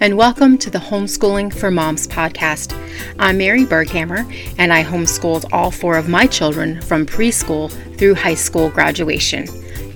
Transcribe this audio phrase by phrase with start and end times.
[0.00, 2.76] and welcome to the Homeschooling for Moms podcast.
[3.18, 4.24] I'm Mary Berghammer,
[4.58, 9.46] and I homeschooled all four of my children from preschool through high school graduation.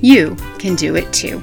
[0.01, 1.43] You can do it too.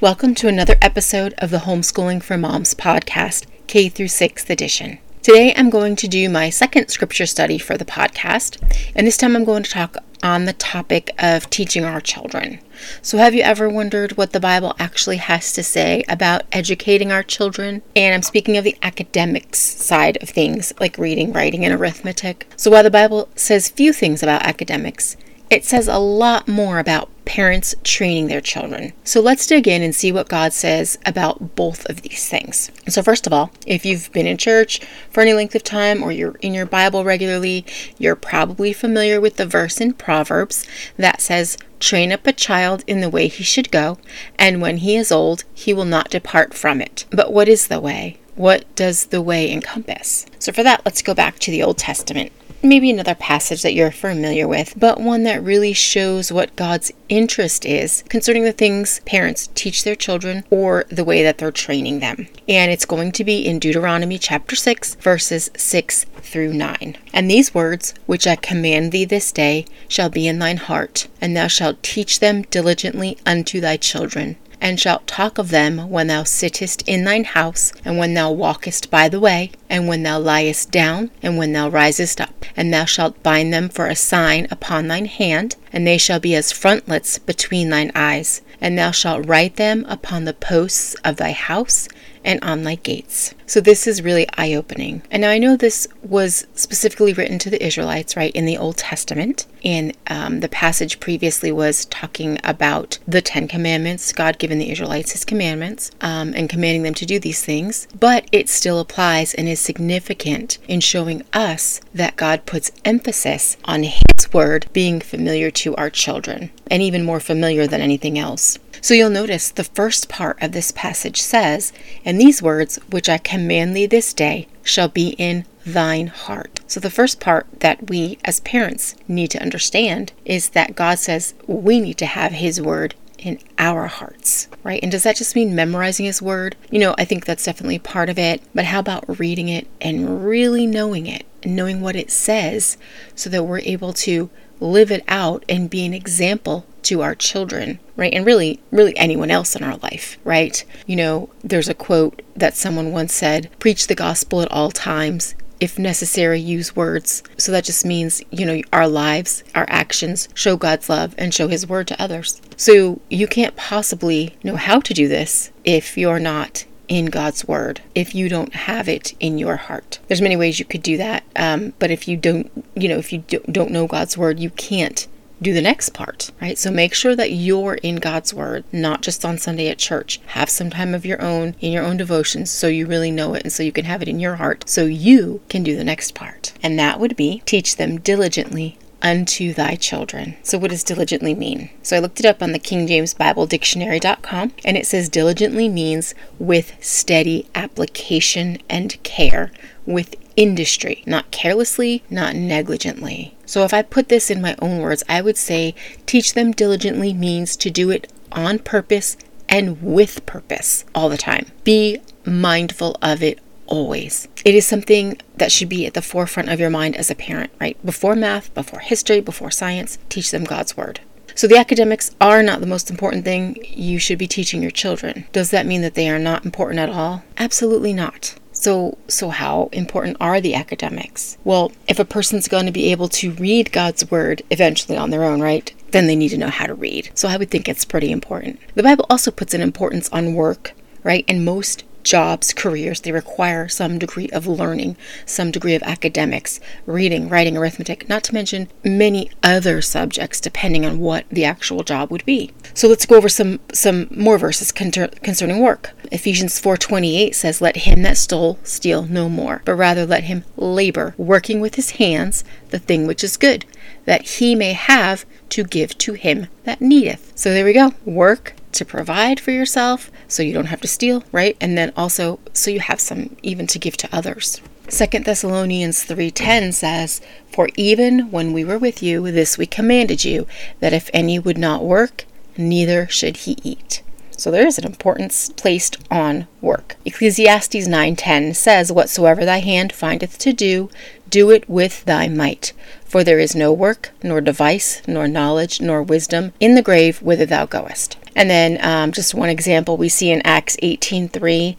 [0.00, 4.98] Welcome to another episode of the Homeschooling for Moms podcast, K through 6th edition.
[5.24, 8.60] Today I'm going to do my second scripture study for the podcast,
[8.94, 12.60] and this time I'm going to talk on the topic of teaching our children.
[13.00, 17.22] So, have you ever wondered what the Bible actually has to say about educating our
[17.22, 17.80] children?
[17.96, 22.46] And I'm speaking of the academics side of things, like reading, writing, and arithmetic.
[22.58, 25.16] So, while the Bible says few things about academics,
[25.54, 28.92] it says a lot more about parents training their children.
[29.04, 32.72] So let's dig in and see what God says about both of these things.
[32.88, 34.80] So, first of all, if you've been in church
[35.10, 37.64] for any length of time or you're in your Bible regularly,
[37.98, 40.66] you're probably familiar with the verse in Proverbs
[40.96, 43.98] that says, Train up a child in the way he should go,
[44.36, 47.04] and when he is old, he will not depart from it.
[47.10, 48.18] But what is the way?
[48.34, 50.26] What does the way encompass?
[50.40, 52.32] So, for that, let's go back to the Old Testament
[52.64, 57.64] maybe another passage that you're familiar with, but one that really shows what God's interest
[57.64, 62.26] is concerning the things parents teach their children or the way that they're training them.
[62.48, 66.96] And it's going to be in Deuteronomy chapter 6, verses 6 through 9.
[67.12, 71.36] And these words, which I command thee this day, shall be in thine heart, and
[71.36, 76.24] thou shalt teach them diligently unto thy children and shalt talk of them when thou
[76.24, 80.70] sittest in thine house, and when thou walkest by the way, and when thou liest
[80.70, 82.33] down, and when thou risest up.
[82.56, 86.34] And thou shalt bind them for a sign upon thine hand, and they shall be
[86.34, 88.42] as frontlets between thine eyes.
[88.60, 91.88] And thou shalt write them upon the posts of thy house
[92.24, 93.34] and on thy gates.
[93.46, 95.02] So this is really eye opening.
[95.10, 98.78] And now I know this was specifically written to the Israelites, right, in the Old
[98.78, 99.46] Testament.
[99.62, 105.12] And um, the passage previously was talking about the Ten Commandments, God giving the Israelites
[105.12, 107.86] his commandments, um, and commanding them to do these things.
[107.98, 113.82] But it still applies and is significant in showing us that God puts emphasis on
[113.82, 118.58] his word being familiar to our children, and even more familiar than anything else.
[118.84, 121.72] So you'll notice the first part of this passage says,
[122.04, 126.60] And these words which I command thee this day shall be in thine heart.
[126.66, 131.32] So the first part that we as parents need to understand is that God says
[131.46, 134.80] we need to have his word in our hearts, right?
[134.82, 136.56] And does that just mean memorizing His Word?
[136.70, 138.42] You know, I think that's definitely part of it.
[138.54, 142.76] But how about reading it and really knowing it and knowing what it says
[143.14, 144.28] so that we're able to
[144.60, 148.12] live it out and be an example to our children, right?
[148.12, 150.64] And really, really anyone else in our life, right?
[150.86, 155.34] You know, there's a quote that someone once said preach the gospel at all times.
[155.60, 157.22] If necessary, use words.
[157.38, 161.48] So that just means, you know, our lives, our actions show God's love and show
[161.48, 162.42] His word to others.
[162.56, 167.80] So you can't possibly know how to do this if you're not in God's word
[167.94, 169.98] if you don't have it in your heart.
[170.08, 173.12] There's many ways you could do that, um, but if you don't, you know, if
[173.12, 175.06] you don't know God's word, you can't
[175.42, 176.56] do the next part, right?
[176.56, 180.20] So make sure that you're in God's Word, not just on Sunday at church.
[180.26, 183.42] Have some time of your own in your own devotions so you really know it
[183.42, 186.14] and so you can have it in your heart so you can do the next
[186.14, 186.52] part.
[186.62, 190.34] And that would be teach them diligently unto thy children.
[190.42, 191.68] So, what does diligently mean?
[191.82, 195.68] So, I looked it up on the King James Bible Dictionary.com, and it says diligently
[195.68, 199.52] means with steady application and care,
[199.86, 203.36] with industry, not carelessly, not negligently.
[203.46, 205.74] So, if I put this in my own words, I would say
[206.06, 209.16] teach them diligently means to do it on purpose
[209.48, 211.46] and with purpose all the time.
[211.62, 214.28] Be mindful of it always.
[214.44, 217.52] It is something that should be at the forefront of your mind as a parent,
[217.60, 217.76] right?
[217.84, 221.00] Before math, before history, before science, teach them God's Word.
[221.34, 225.26] So the academics are not the most important thing you should be teaching your children.
[225.32, 227.24] Does that mean that they are not important at all?
[227.38, 228.34] Absolutely not.
[228.54, 231.36] So, so how important are the academics?
[231.44, 235.24] Well, if a person's going to be able to read God's word eventually on their
[235.24, 235.72] own, right?
[235.90, 237.10] Then they need to know how to read.
[237.14, 238.58] So I would think it's pretty important.
[238.74, 240.72] The Bible also puts an importance on work,
[241.02, 241.24] right?
[241.28, 244.96] And most jobs, careers, they require some degree of learning,
[245.26, 251.00] some degree of academics, reading, writing, arithmetic, not to mention many other subjects depending on
[251.00, 252.52] what the actual job would be.
[252.74, 255.90] So let's go over some some more verses concerning work.
[256.12, 261.14] Ephesians 4:28 says, "Let him that stole steal no more, but rather let him labor,
[261.16, 263.64] working with his hands the thing which is good,
[264.04, 267.94] that he may have to give to him that needeth." So there we go.
[268.04, 271.56] Work to provide for yourself so you don't have to steal, right?
[271.60, 274.60] And then also so you have some even to give to others.
[274.88, 280.46] 2 Thessalonians 3:10 says, "For even when we were with you, this we commanded you,
[280.80, 284.02] that if any would not work, neither should he eat."
[284.36, 286.96] So there is an importance placed on work.
[287.04, 290.90] Ecclesiastes 9:10 says, "Whatsoever thy hand findeth to do,
[291.28, 292.72] do it with thy might,
[293.04, 297.46] for there is no work, nor device, nor knowledge, nor wisdom in the grave whither
[297.46, 301.76] thou goest." And then um, just one example we see in Acts 18:3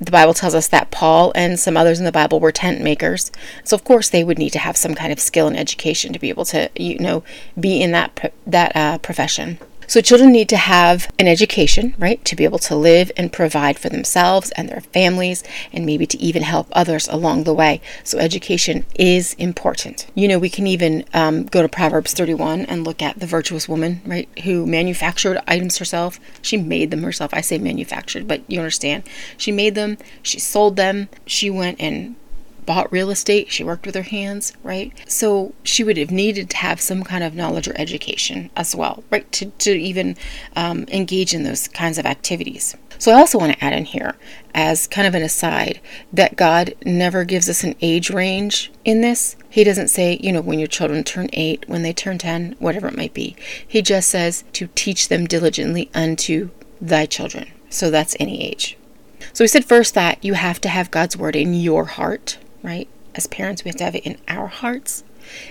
[0.00, 3.30] the Bible tells us that Paul and some others in the Bible were tent makers.
[3.62, 6.18] So of course they would need to have some kind of skill and education to
[6.18, 7.22] be able to, you know,
[7.58, 9.58] be in that that uh, profession.
[9.86, 13.78] So, children need to have an education, right, to be able to live and provide
[13.78, 15.42] for themselves and their families,
[15.72, 17.80] and maybe to even help others along the way.
[18.02, 20.06] So, education is important.
[20.14, 23.68] You know, we can even um, go to Proverbs 31 and look at the virtuous
[23.68, 26.18] woman, right, who manufactured items herself.
[26.42, 27.32] She made them herself.
[27.34, 29.04] I say manufactured, but you understand.
[29.36, 32.16] She made them, she sold them, she went and
[32.66, 34.92] bought real estate, she worked with her hands, right?
[35.08, 39.04] So she would have needed to have some kind of knowledge or education as well,
[39.10, 39.30] right?
[39.32, 40.16] To, to even
[40.56, 42.76] um, engage in those kinds of activities.
[42.98, 44.14] So I also want to add in here,
[44.54, 45.80] as kind of an aside,
[46.12, 49.36] that God never gives us an age range in this.
[49.50, 52.88] He doesn't say, you know, when your children turn eight, when they turn 10, whatever
[52.88, 53.36] it might be.
[53.66, 56.50] He just says to teach them diligently unto
[56.80, 57.50] thy children.
[57.68, 58.76] So that's any age.
[59.32, 62.88] So we said first that you have to have God's word in your heart right?
[63.14, 65.04] As parents, we have to have it in our hearts.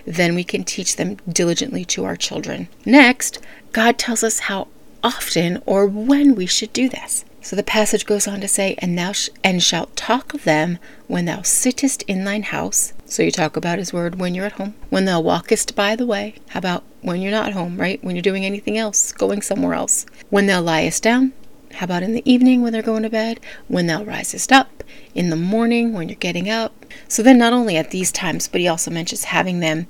[0.06, 2.68] Then we can teach them diligently to our children.
[2.86, 3.40] Next,
[3.72, 4.68] God tells us how
[5.04, 7.26] often or when we should do this.
[7.42, 10.78] So the passage goes on to say, "And thou sh- and shalt talk of them
[11.08, 14.54] when thou sittest in thine house." So you talk about His word when you're at
[14.54, 14.76] home.
[14.90, 16.36] When thou walkest by the way.
[16.50, 18.02] How about when you're not home, right?
[18.02, 20.06] When you're doing anything else, going somewhere else.
[20.30, 21.34] When thou liest down.
[21.74, 23.40] How about in the evening when they're going to bed?
[23.68, 24.83] When thou risest up.
[25.14, 26.86] In the morning when you're getting up.
[27.08, 29.88] So then, not only at these times, but he also mentions having them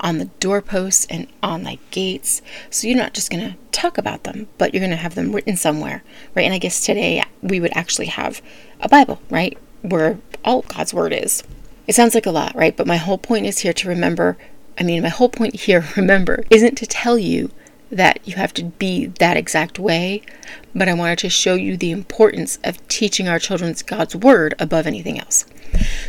[0.00, 2.42] on the doorposts and on the gates.
[2.70, 5.32] So you're not just going to talk about them, but you're going to have them
[5.32, 6.02] written somewhere,
[6.34, 6.44] right?
[6.44, 8.42] And I guess today we would actually have
[8.80, 9.56] a Bible, right?
[9.82, 11.42] Where all God's word is.
[11.86, 12.76] It sounds like a lot, right?
[12.76, 14.36] But my whole point is here to remember.
[14.78, 17.50] I mean, my whole point here, remember, isn't to tell you
[17.90, 20.22] that you have to be that exact way,
[20.74, 24.86] but I wanted to show you the importance of teaching our children God's word above
[24.86, 25.44] anything else.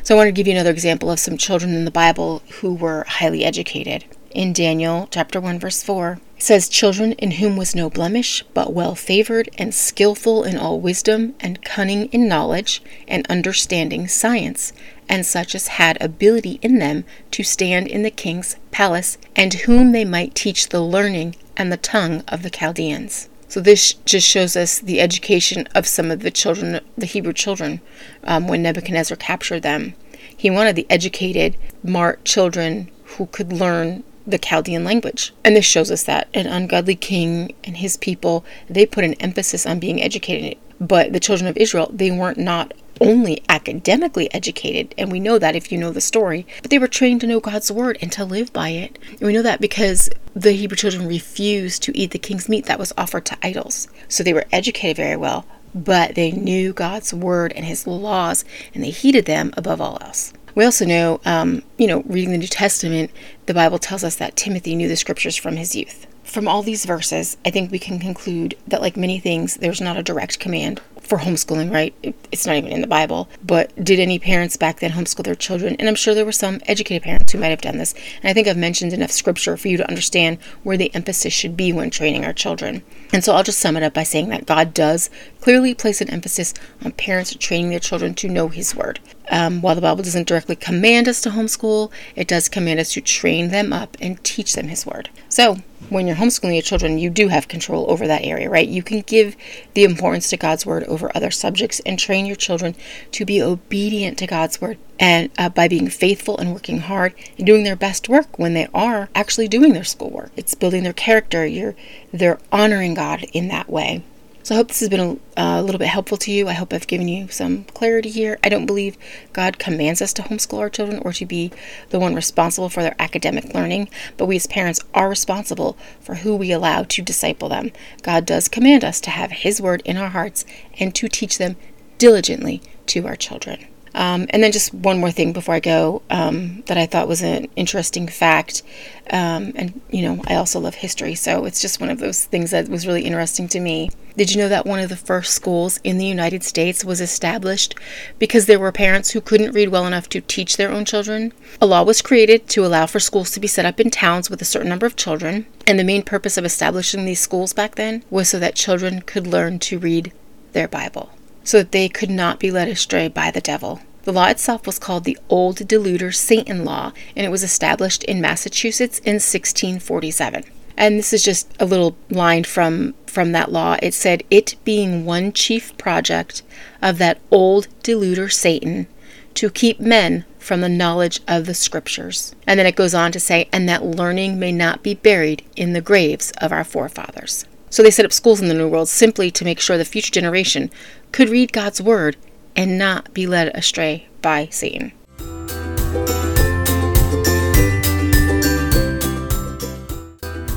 [0.03, 2.73] So I want to give you another example of some children in the Bible who
[2.73, 4.05] were highly educated.
[4.31, 8.73] In Daniel chapter 1 verse 4, it says children in whom was no blemish, but
[8.73, 14.73] well favored and skillful in all wisdom and cunning in knowledge and understanding science,
[15.09, 19.91] and such as had ability in them to stand in the king's palace, and whom
[19.91, 23.27] they might teach the learning and the tongue of the Chaldeans.
[23.49, 27.81] So this just shows us the education of some of the children, the Hebrew children,
[28.23, 29.95] um, when Nebuchadnezzar captured them.
[30.35, 35.33] He wanted the educated, smart children who could learn the Chaldean language.
[35.43, 39.65] And this shows us that an ungodly king and his people, they put an emphasis
[39.65, 40.57] on being educated.
[40.79, 45.55] But the children of Israel, they weren't not only academically educated, and we know that
[45.55, 48.25] if you know the story, but they were trained to know God's word and to
[48.25, 48.97] live by it.
[49.11, 52.79] And we know that because the Hebrew children refused to eat the king's meat that
[52.79, 53.87] was offered to idols.
[54.07, 58.83] So they were educated very well, but they knew God's word and his laws, and
[58.83, 60.33] they heeded them above all else.
[60.55, 63.11] We also know, um, you know, reading the New Testament,
[63.45, 66.07] the Bible tells us that Timothy knew the scriptures from his youth.
[66.23, 69.97] From all these verses, I think we can conclude that, like many things, there's not
[69.97, 71.95] a direct command for homeschooling, right?
[72.31, 73.29] It's not even in the Bible.
[73.43, 75.75] But did any parents back then homeschool their children?
[75.79, 77.93] And I'm sure there were some educated parents who might have done this.
[78.21, 81.55] And I think I've mentioned enough scripture for you to understand where the emphasis should
[81.55, 82.83] be when training our children.
[83.13, 85.09] And so I'll just sum it up by saying that God does
[85.39, 88.99] clearly place an emphasis on parents training their children to know His Word.
[89.29, 93.01] Um, while the Bible doesn't directly command us to homeschool, it does command us to
[93.01, 95.09] train them up and teach them His Word.
[95.29, 95.57] So,
[95.89, 98.67] when you're homeschooling your children, you do have control over that area, right?
[98.67, 99.35] You can give
[99.73, 102.75] the importance to God's Word over other subjects and train your children
[103.11, 107.45] to be obedient to God's Word and uh, by being faithful and working hard and
[107.45, 110.31] doing their best work when they are actually doing their schoolwork.
[110.35, 111.45] It's building their character.
[111.45, 111.75] You're
[112.11, 114.03] they're honoring God in that way.
[114.47, 116.47] So I hope this has been a, little bit helpful to you.
[116.47, 118.39] I hope I've given you some clarity here.
[118.45, 118.95] I don't believe
[119.33, 121.51] God commands us to homeschool our children or to be
[121.89, 126.33] the one responsible for their academic learning, but we as parents are responsible for who
[126.33, 127.73] we allow to disciple them.
[128.03, 130.45] God does command us to have His word in our hearts
[130.79, 131.57] and to teach them
[131.97, 133.67] diligently to our children.
[133.97, 137.23] Um, and then just one more thing before I go um, that I thought was
[137.23, 138.61] an interesting fact.
[139.09, 142.51] Um, and, you know, I also love history, so it's just one of those things
[142.51, 143.89] that was really interesting to me.
[144.15, 147.73] Did you know that one of the first schools in the United States was established
[148.19, 151.33] because there were parents who couldn't read well enough to teach their own children?
[151.59, 154.41] A law was created to allow for schools to be set up in towns with
[154.43, 158.03] a certain number of children, and the main purpose of establishing these schools back then
[158.11, 160.11] was so that children could learn to read
[160.53, 161.09] their Bible,
[161.43, 163.81] so that they could not be led astray by the devil.
[164.07, 168.21] The law itself was called the Old Deluder Satan Law, and it was established in
[168.21, 170.45] Massachusetts in 1647.
[170.77, 173.75] And this is just a little line from from that law.
[173.81, 176.41] It said, "It being one chief project
[176.81, 178.87] of that old deluder Satan
[179.33, 183.19] to keep men from the knowledge of the scriptures." And then it goes on to
[183.19, 187.83] say, "And that learning may not be buried in the graves of our forefathers." So
[187.83, 190.71] they set up schools in the New World simply to make sure the future generation
[191.11, 192.15] could read God's word
[192.57, 194.91] and not be led astray by Satan.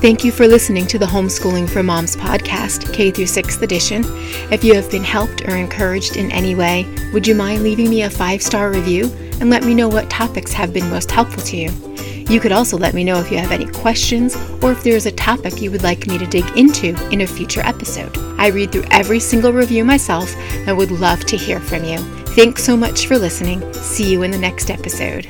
[0.00, 4.02] Thank you for listening to the Homeschooling for Moms podcast, K through 6th edition.
[4.50, 8.02] If you have been helped or encouraged in any way, would you mind leaving me
[8.04, 11.56] a five star review and let me know what topics have been most helpful to
[11.58, 11.68] you?
[12.30, 15.06] You could also let me know if you have any questions or if there is
[15.06, 18.16] a topic you would like me to dig into in a future episode.
[18.38, 21.98] I read through every single review myself and would love to hear from you.
[22.36, 23.72] Thanks so much for listening.
[23.72, 25.26] See you in the next episode.